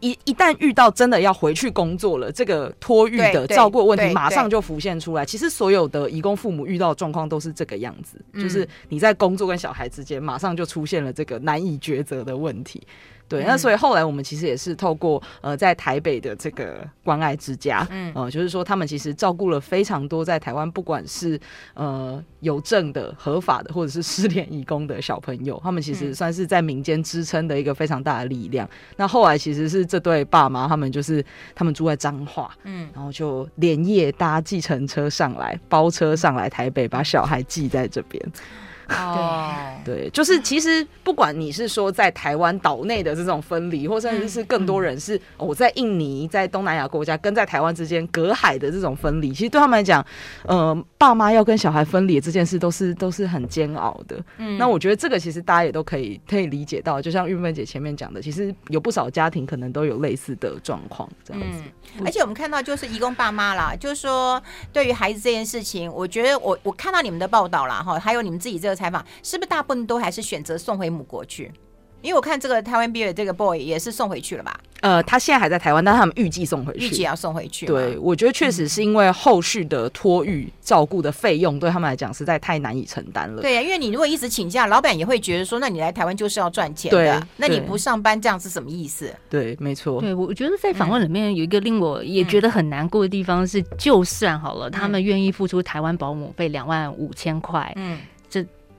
[0.00, 5.24] 一一旦遇到真的要回去工作了，这个托育的照顾问题马上就浮现出来。
[5.24, 12.82] 其实所有的移工父母遇到的状况都是这个样子，就是你在工作跟小孩之间，马上就出现了这个难以抉择的问题。
[13.28, 21.38] 对，那所以后来我们其实也是透过呃在台北的这个关爱之家，嗯，呃，就是说他们其实照顾了非常多在台湾不管是
[21.74, 28.68] 呃有证的合法的或者是失联义工的小朋友，他们其实算是在民间支撑的一个非常大的力量。
[28.96, 38.32] 那后来其实是这对爸妈，他们就是他们住在彰化，嗯，然后就连夜搭计程车上来，包车上来台北，把小孩寄在这边。
[38.88, 39.52] 哦，
[39.84, 50.04] 对，就是其实不管你是说在台湾岛内的这种分离，或甚至是更多人是我在印尼、在东南亚国家跟在台湾之间隔海的这种分离，其实对他们来讲，
[50.44, 54.16] 呃，爸妈要跟小孩分离这件事都是都是很煎熬的。
[54.38, 61.62] 嗯，那我觉得这个其实大家也都可以可以理解到，就像玉芬姐前面讲的，其实有不少家庭可能都有类似的状况这样子。
[62.04, 64.40] 而且我们看到就是移工爸妈啦，就是说
[64.72, 68.75] 对于孩子这件事情，我觉得我我看到你们的报道啦，哈，还有你们自己这个。
[68.76, 71.50] 采访是不是大部分都还是选择送回母国去？
[72.02, 74.60] 因为我看这个台湾 Beer 这个 boy 也是送回去了吧？
[74.82, 77.66] 呃，他现在还在台湾，但是他们预计送回去，预计要送回去。
[77.66, 83.42] 对，我觉得确实是因为后续的托育照顾的费用对他们来讲实在太难以承担了。
[83.42, 89.12] 对呀、啊，因为你如果一直请假，老板也会觉得说，那你来台湾就是要赚钱的，对那你不上班这样是什么意思？
[89.28, 90.00] 对，没错。
[90.00, 97.98] 对，我觉得在访问里面有一个令我也觉得很难过的地方是，就算好了，他们愿意付出台湾保姆费两万五千块，嗯。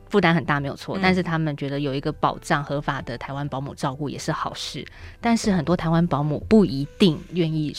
[0.10, 4.86] 负担很大，没有错，但是他们觉得有一个保障、合法的台湾保姆照顾也是好事。
[5.20, 7.76] 但是很多台湾保姆不一定愿意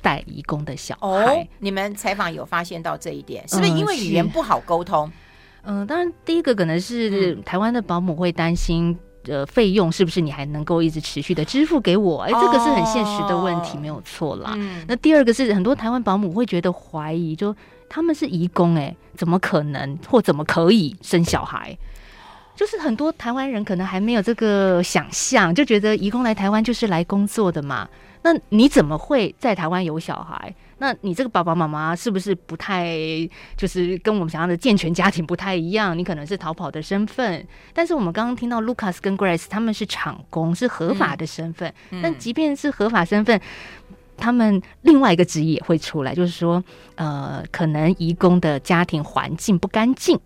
[0.00, 1.06] 带移工的小孩。
[1.06, 5.10] 哦，你们采访有发现到这一点，是不是因为语言不好沟通？
[5.62, 8.98] 嗯、呃，当然，第一个可能是台湾的保姆会担心，
[9.28, 12.22] 呃，费用是不是你还能够一直持续的支付给我？
[12.22, 14.54] 哎，这个是很现实的问题，没有错啦。
[14.56, 17.54] 嗯、那第二个是很多台湾保姆会觉得怀疑，就。
[17.94, 21.76] 他们是移工哎，怎么可能或怎么可以生小孩？
[22.56, 27.86] 就是很多台湾人可能还没有这个想象，就觉得移工来台湾就是来工作的嘛。
[28.24, 30.54] 那你怎么会在台湾有小孩？
[30.78, 32.96] 那你这个爸爸妈妈是不是不太
[33.56, 35.96] 就是跟我们想要的健全家庭不太一样？
[35.98, 41.72] 你可能是逃跑的身份，但是我们刚刚听到 Lucas 跟 Grace 他们是厂工，是合法的身份。
[41.90, 43.40] 嗯、但即便是合法身份，
[44.22, 46.62] 他们另外一个质疑也会出来，就是说，
[46.94, 50.16] 呃，可能移工的家庭环境不干净、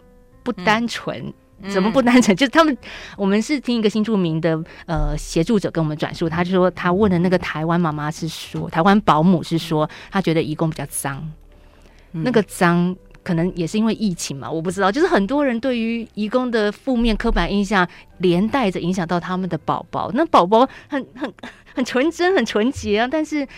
[0.43, 1.19] 不单纯。
[1.23, 1.33] 嗯
[1.71, 2.37] 怎么不单纯？
[2.37, 2.77] 就是他们，
[3.17, 11.27] 我们是听一个新著名的呃协助者跟我们转述，他就说他问的那个台湾妈妈是说，台湾保姆是说，他觉得移工比较脏，
[12.13, 14.93] 那个脏可能也是因为疫情嘛，我不知道。
[14.93, 20.11] 就是很多人对于义工的负面刻板印象，连带着影响到他们的宝宝。
[20.13, 21.33] 那宝宝很很
[21.75, 23.49] 很纯真、很纯洁啊，但是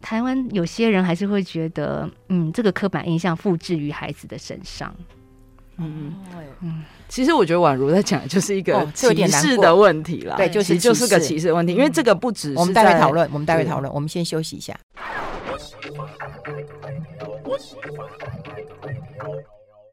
[0.00, 4.94] 台湾有些人还是会觉得，嗯，这个刻板印象复制于孩子的身上。
[5.80, 6.12] 嗯
[6.60, 14.76] 嗯，其实我觉得宛如在讲的就是一个歧视的问题了，对，就是就是个歧视的问题，因为这个不只是我们待会讨论，我们待会讨论，我们先休息一下。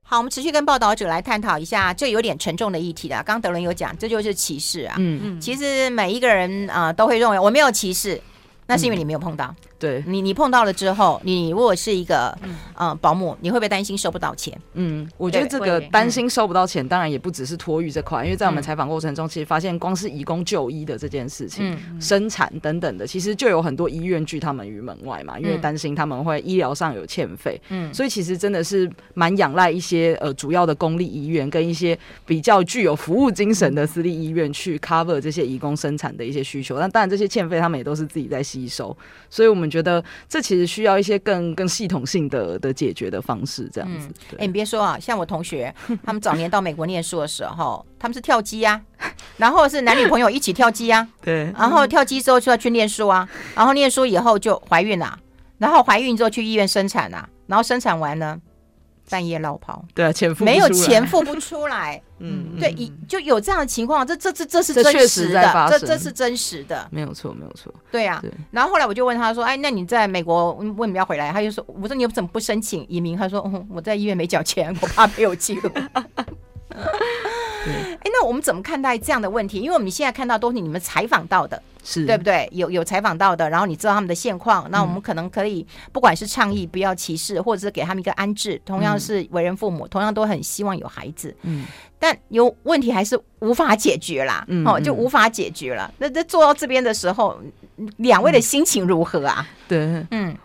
[0.02, 3.22] 好，我们持续跟报道者来探讨一下这有点沉重的议题了。
[3.24, 4.96] 刚德伦有讲，这就是歧视啊。
[4.98, 8.20] 嗯嗯，其实每一个人啊都会认为我没有歧视，
[8.66, 9.54] 那是因为你没有碰到。
[9.78, 14.58] 对你，你碰到了之后，你如果是一个嗯、呃、保姆，你会不会担心收不到钱？
[14.74, 27.60] 嗯，我觉得这个担心收不到钱，当然也不只是托育这块，因为在我们采访过程中，其实发现光是移工就医的这件事情、嗯、生产等等的，其实就有很多医院拒他们于门外嘛，因为担心他们会医疗上有欠费。
[27.70, 36.80] 嗯，所以其实真的是蛮仰赖一些呃主要的公立医院跟一些比较具有服务精神的私立医院去 cover 这些移工生产的一些需求。
[36.80, 38.96] 那当然这些欠费他们也都是自己在吸收，
[39.30, 40.46] 所以我们觉得这。
[40.46, 44.08] 其实需要一些更更系统性的的解决的方式，这样子。
[44.34, 45.74] 哎、嗯，你别说啊，像我同学，
[46.04, 48.80] 他们早年到美国念书的时候， 他们是跳机啊，
[49.38, 55.18] 然后是男女朋友一起跳机啊， 对，然后跳机之后就要去念书啊，然后念书以后就怀孕了，
[55.58, 58.40] 然后怀孕之后去医院生产啊，然后生产完呢。
[59.10, 68.22] 半夜落跑，对啊，钱付没有钱付不出来， 嗯，对，一就有这样的情况，这这这这是真实的，这这是真实的，没有错，没有错，对啊。
[68.52, 75.70] 然后后来我就问他说：“哎，那你在美国为什么要回来？”他就说：“我说你怎么不申请移民？”他说：“嗯，我在医院没缴钱，我怕没有记录。
[76.76, 79.60] ”哎，那我们怎么看待这样的问题？
[79.60, 81.62] 因为我们现在看到都是你们采访到的。
[81.86, 82.50] 是对不对？
[82.52, 91.34] 有有采访到的，然后你知道他们的现况，那我们可能可以不管是倡议不要歧视，或者是给他们一个安置，同样是为人父母，同样都很希望有孩子。
[91.44, 91.64] 嗯，
[92.00, 94.44] 但有问题还是无法解决啦。
[94.48, 95.94] 嗯，哦，就无法解决了。
[96.00, 97.40] 那在做到这边的时候，
[97.98, 99.48] 两位的心情如何啊？
[99.68, 100.36] 对，嗯。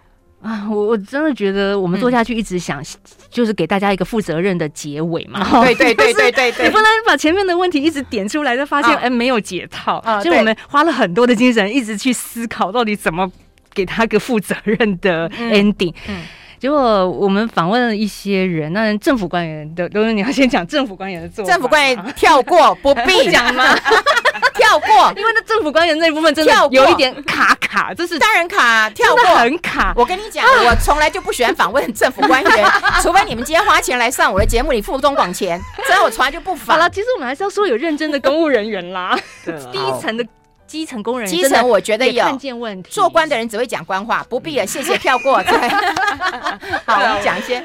[0.42, 2.82] 啊，我我真的觉得我们做下去一直想，
[3.30, 5.46] 就是给大家一个负责任的结尾嘛。
[5.62, 10.02] 对对对对对对，你不能把前面的问题一直点出来，就发现哎没有解套。
[10.22, 13.30] 所以我们花了很多的精神，一直去思考到底怎么
[13.74, 15.92] 给他个负责任的 ending。
[16.60, 21.50] 结果我们访问了一些人，那政府官员的都是你要先讲政府官员的做法。
[21.50, 23.64] 政府官员跳过，不必讲吗？
[24.54, 29.94] 跳过，因为那政府官员那一部分真的有一点卡卡，这是当然卡，跳过很卡。
[29.96, 32.70] 我跟你讲，我从来就不喜欢访问政府官员，
[33.00, 36.76] 除非你们今天花钱来上我的节目，你付中广钱，所以我从来就不访。
[36.76, 39.18] 好了，其实我们还是要说有认真的公务人员啦，
[39.72, 40.26] 第一层的。
[40.70, 42.92] 基层工人，基层我觉得有看见问题。
[42.92, 45.42] 做官的人只会讲官话，不必了，谢谢， 跳过。
[45.42, 45.68] 对，
[46.86, 47.60] 好，讲一些。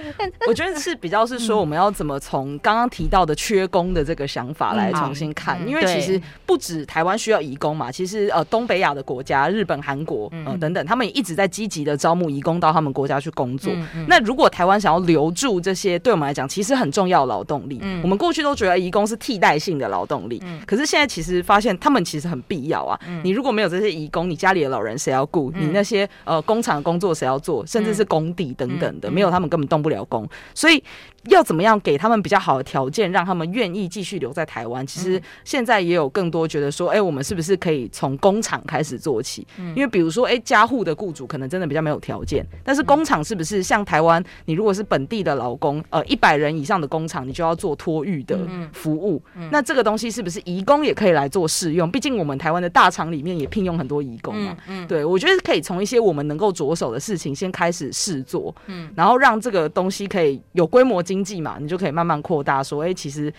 [0.47, 13.71] 我觉得是比较是说，我们要怎么从刚刚提到的缺工的这个想法来重新看，因为其实不止台湾需要移工嘛，其实呃东北亚的国家，日本、韩国呃等等，他们也一直在积极的招募移工到他们国家去工作。
[14.07, 22.94] 那如果台湾想要留住这些对我们来讲其实很重要劳动力，我们过去都觉得移工是替代性的劳动力，可是现在其实发现他们其实很必要啊。
[23.23, 25.51] 你如果没有这些移工，你家里的老人谁要顾？
[25.55, 27.65] 你那些呃工厂工作谁要做？
[27.65, 30.27] 甚至是工地等等的，没有他们根本动不了工。
[30.53, 30.83] 所以
[31.29, 34.85] 要怎么样给他们比较好的条件，让他们愿意继续留在台湾？
[34.85, 39.45] 其实现在也有更多觉得说，哎，我们是不是可以从工厂开始做起？
[39.57, 44.23] 因为比如说，哎，家户的雇主可能真的比较没有条件，但是工厂是不是像台湾？
[44.45, 48.37] 你如果是本地的劳工，呃，一百人以上的工厂，你就要做托育的
[48.71, 49.21] 服务。
[49.51, 51.89] 那这个东西是不是移工也可以来做试用？
[51.89, 53.35] 毕竟我们台湾的大厂里面。
[53.35, 63.31] 也聘用很多义工嘛，嗯，嗯对，我觉得可以从一些我们能够着手的事情先开始试做，嗯，然后让这个东西可以有规模经济嘛，你就可以慢慢扩大说，哎、欸，其实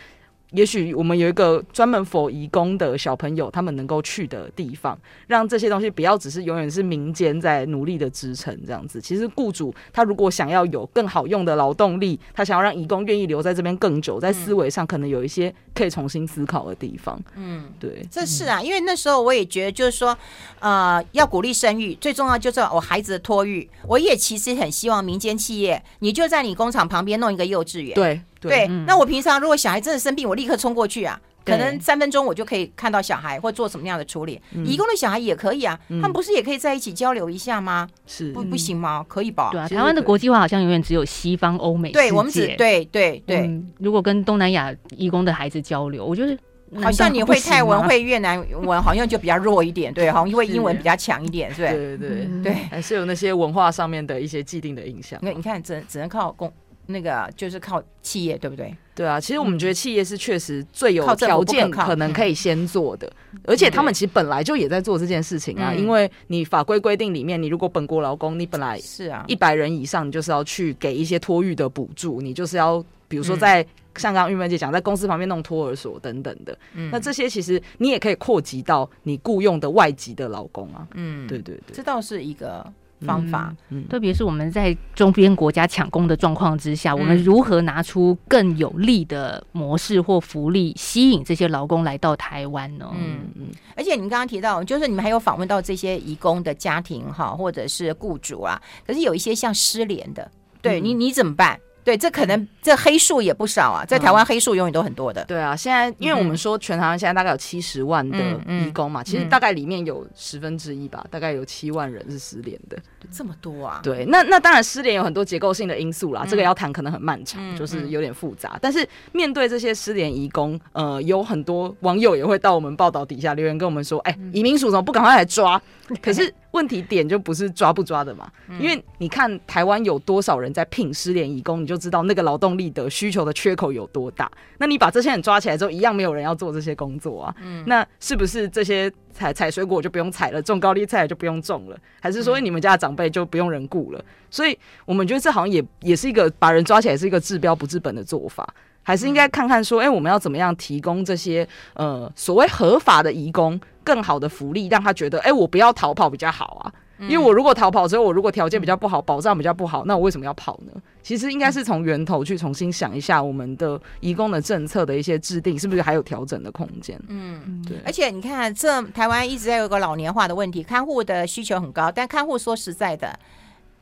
[0.52, 9.00] 也许我们有一个专门 for 移工的小朋友，他们能够去的地方，让这些东西不要只是永远是民间在努力的支撑这样子。
[9.00, 17.20] 其实雇主他如果想要有更好用的劳动力，他想要让移工愿意留在这边更久，在思维上可能有一些可以重新思考的地方。
[17.34, 20.16] 嗯，对，这是啊，因为那时候我也觉得就是说，
[20.60, 23.68] 呃，要鼓励生育，最重要就是我孩子的托育。
[23.88, 27.94] 我也其实很希望民间企业，你就在你工厂旁边弄一个幼稚园。
[27.94, 28.20] 对。
[28.40, 34.40] 对，那我平常如果小孩真的生病，我立刻冲过去啊，可能三分钟我就可以看到小孩或做什么样的处理。
[34.64, 37.88] 义工的小孩也可以啊，他们不是也可以在一起交流一下吗？
[38.06, 39.04] 是不不行吗？
[39.08, 39.50] 可以吧？
[39.52, 43.50] 对啊，台湾的国际化好像永远只有西方欧美，对我们只对对对。
[43.78, 46.36] 如果跟东南亚义工的孩子交流，我觉得
[46.82, 55.18] 好像你会泰文、会越南文，好像就比较弱一点，对，好像因为英文比较强一点，对对对对，还是有那些文化上面的一些既定的印象。
[55.22, 56.52] 那你看，只只能靠公。
[56.86, 58.74] 那个就是靠企业，对不对？
[58.94, 63.12] 对啊，其实我们觉得企业是确实最有条件可能可以先做的，
[63.44, 65.74] 而且他们其实本来就也在做这件事情啊。
[65.74, 73.62] 因为你法规规定里面，你如果本国劳工，你本来是啊一百人以上，你就是要去给一些托育的补助，你就是要比如说在
[73.96, 76.58] 像刚刚玉梅姐讲，在公司旁边弄托儿所等等的。
[76.90, 80.86] 那这些其实你也可以扩及到你雇佣的外籍的劳工啊。
[80.94, 82.64] 嗯，对对对，这倒是一个。
[83.00, 92.90] 方法，嗯，特别是我们在周边国家抢工的状况之下，我们如何拿出更有利的模式或福利，吸引这些劳工来到台湾呢？
[92.94, 100.30] 嗯嗯，而且你们刚刚提到，就是你们还有访问到这些移工的家庭哈，或者是雇主啊，可是有一些像失联的，
[100.62, 101.58] 对你你怎么办？
[101.86, 105.24] 对，这可能这黑数也不少啊，在台湾黑数永远都很多的。
[105.26, 108.18] 对啊，现在因为我们说全台湾现在大概有七十万的
[108.48, 112.76] 移工嘛，其实大概里面有十分之一吧，大概有七万人是失联的。
[113.12, 113.78] 这么多啊？
[113.84, 118.58] 对，那那当然失联有很多结构性的因素啦，这个要谈可能很漫长，就是有点复杂。
[118.60, 125.62] 但是面对这些失联移工，呃，有很多网友也会到我们报道底下留言跟我们说，哎，移民署怎么不赶快来抓？
[126.02, 126.34] 可是。
[126.56, 128.26] 问题点就不是抓不抓的嘛，
[128.58, 134.30] 因为你看台湾有多少人在聘失联移工，你就知道那个劳动力的需求的缺口有多大。
[134.56, 137.34] 那你把这些人抓起来之后，一样没有人要做这些工作啊。
[137.42, 141.78] 嗯那是不是这些采采水果就不用采了，种高丽菜就不用种了？
[142.00, 144.02] 还是说你们家的长辈就不用人雇了？
[144.30, 148.48] 所以我们觉得这好像也也是一个把人抓起来是一个治标不治本的做法，
[148.82, 153.60] 还是应该看看说，哎、欸，我们要怎么样提供这些呃所谓合法的移工？
[153.86, 156.72] 更好的福利，让他觉得，哎、欸，我不要逃跑比较好啊。
[156.98, 160.72] 因为我如果逃跑之后，我如果条件比较不好，保障比较不好，那我为什么要跑呢？
[161.02, 166.98] 其实应该是从源头去重新想一下，我们的移工的政策的一些制定，是不是还有调整的空间？
[167.08, 167.76] 嗯，对。
[167.84, 173.16] 而且你看，这台湾一直在有个老年化的问题，看护的需求很高，但看护说实在的。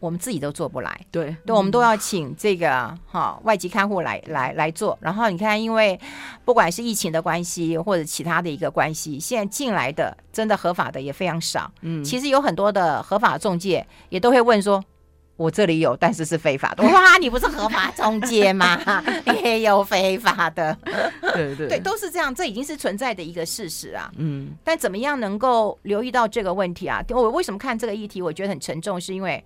[0.05, 2.69] 我们自己都做不来，对，对，我们都要请这个
[3.07, 4.99] 哈、哦、外籍看护来来来做。
[5.01, 5.99] 然后你看，因为
[6.45, 11.73] 不管是疫情的关系，或者其他的一个关系，现在进来的真的合法的也非常少。
[11.81, 14.85] 嗯，其实有很多的合法中介也都会问说
[15.37, 18.79] ：“我这里有，但是是非法的。”哇，你不是合法中介吗？
[19.43, 20.77] 也有非法的，
[21.33, 24.13] 对对对，都是这样，这已经是存在的一个事实啊。
[24.19, 27.03] 嗯，但怎么样能够留意到这个问题啊？
[27.09, 29.43] 我为什么看这个议题，我觉得很沉重，是因为。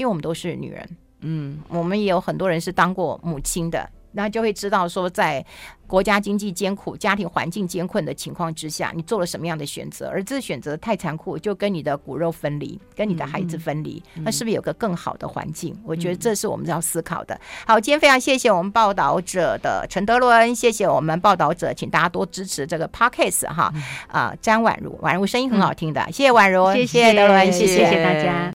[0.00, 0.88] 因为我们都是女人，
[1.20, 5.44] 嗯，我们也有很多人是当过母亲的，那就会知道说，在
[5.86, 10.08] 国家经济艰苦、家庭环境艰困的情况之下，你做了什么样的选择？
[10.08, 15.74] 而这选择太残酷，就跟你的骨肉分离，跟你的孩子分离，嗯、那是不是有个更好的环境？
[15.74, 17.38] 嗯、我觉得这是我们要思考的。
[17.66, 23.70] 好，今天非常谢谢我们报道者的陈德伦，谢谢我们报道者，请大家多支持这个 Podcast 哈
[24.06, 28.48] 啊，詹婉如，婉如声音很好听的，谢谢婉如，谢谢德伦，谢谢大家。